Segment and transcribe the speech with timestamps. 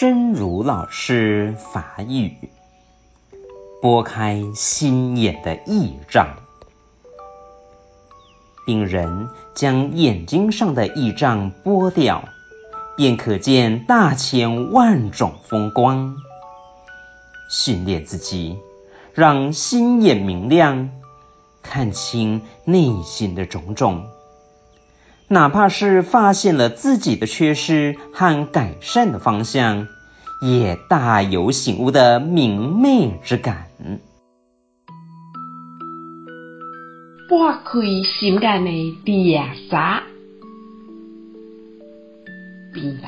[0.00, 2.34] 真如老师法语，
[3.82, 6.36] 拨开心眼的异障。
[8.64, 12.24] 病人将眼睛上的异障拨掉，
[12.96, 16.16] 便可见大千万种风光。
[17.50, 18.56] 训练自己，
[19.12, 20.88] 让心眼明亮，
[21.60, 24.06] 看清内心的种种。
[25.32, 29.86] 哪怕是发现了自己的缺失和改善的方向，
[30.42, 33.68] 也大有醒悟的明媚之感。
[37.28, 38.70] 拨开心眼的
[39.04, 40.02] 翳纱，
[42.74, 43.00] 病人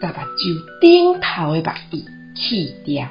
[0.00, 2.02] 把目睭顶头的墨翳
[2.34, 3.06] 去掉，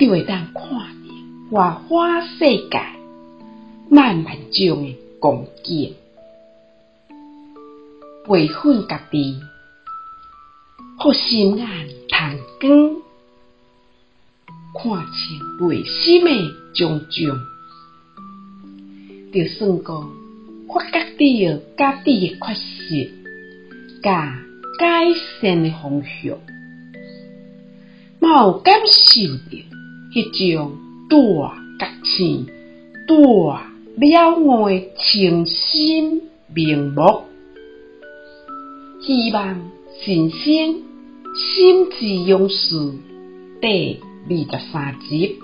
[0.00, 2.80] 就会当看见花花世界，
[3.90, 5.05] 万万种的。
[5.26, 5.96] 光景，
[8.24, 9.40] 培训家己，
[11.00, 11.66] 互心眼
[12.08, 13.02] 通光，
[14.72, 15.18] 看清
[15.68, 16.30] 内心的
[16.74, 17.36] 种种，
[19.32, 20.12] 就算讲
[20.68, 21.00] 发觉
[21.56, 23.10] 到家己的缺失，
[24.04, 24.38] 甲
[24.78, 26.38] 改善的方向，
[28.20, 29.58] 嘛有感受到
[30.14, 30.78] 迄种
[31.80, 32.46] 大觉醒、
[33.08, 33.72] 大。
[33.96, 37.22] 了我的清心明目，
[39.00, 39.70] 希望
[40.04, 40.74] 神仙
[41.34, 42.92] 心之勇士
[43.62, 45.38] 第二十三集。